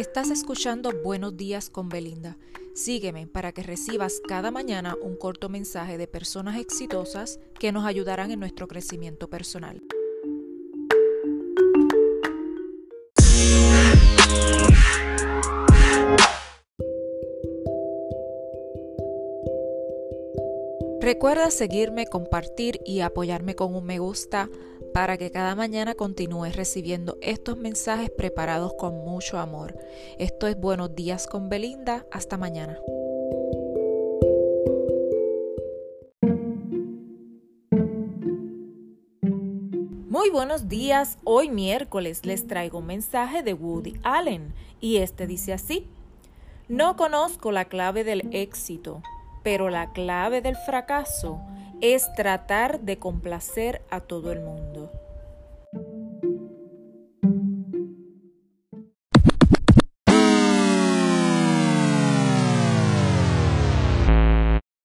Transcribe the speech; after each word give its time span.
Estás 0.00 0.30
escuchando 0.30 0.92
Buenos 1.04 1.36
días 1.36 1.68
con 1.68 1.90
Belinda. 1.90 2.38
Sígueme 2.74 3.26
para 3.26 3.52
que 3.52 3.62
recibas 3.62 4.22
cada 4.26 4.50
mañana 4.50 4.96
un 5.02 5.14
corto 5.14 5.50
mensaje 5.50 5.98
de 5.98 6.06
personas 6.06 6.58
exitosas 6.58 7.38
que 7.58 7.70
nos 7.70 7.84
ayudarán 7.84 8.30
en 8.30 8.40
nuestro 8.40 8.66
crecimiento 8.66 9.28
personal. 9.28 9.82
Recuerda 21.02 21.50
seguirme, 21.50 22.06
compartir 22.06 22.80
y 22.86 23.00
apoyarme 23.00 23.54
con 23.54 23.74
un 23.74 23.84
me 23.84 23.98
gusta 23.98 24.48
para 24.92 25.16
que 25.16 25.30
cada 25.30 25.54
mañana 25.54 25.94
continúes 25.94 26.56
recibiendo 26.56 27.16
estos 27.20 27.56
mensajes 27.56 28.10
preparados 28.10 28.72
con 28.74 29.04
mucho 29.04 29.38
amor. 29.38 29.78
Esto 30.18 30.46
es 30.46 30.58
Buenos 30.58 30.94
días 30.94 31.26
con 31.26 31.48
Belinda. 31.48 32.06
Hasta 32.10 32.36
mañana. 32.36 32.78
Muy 40.08 40.30
buenos 40.30 40.68
días. 40.68 41.18
Hoy 41.24 41.50
miércoles 41.50 42.26
les 42.26 42.46
traigo 42.46 42.78
un 42.78 42.86
mensaje 42.86 43.42
de 43.42 43.54
Woody 43.54 43.94
Allen 44.02 44.52
y 44.80 44.98
este 44.98 45.26
dice 45.26 45.52
así. 45.52 45.86
No 46.68 46.96
conozco 46.96 47.52
la 47.52 47.64
clave 47.64 48.04
del 48.04 48.28
éxito, 48.32 49.02
pero 49.42 49.70
la 49.70 49.92
clave 49.92 50.40
del 50.40 50.56
fracaso 50.56 51.40
es 51.80 52.12
tratar 52.14 52.80
de 52.80 52.98
complacer 52.98 53.82
a 53.90 54.00
todo 54.00 54.32
el 54.32 54.40
mundo. 54.40 54.90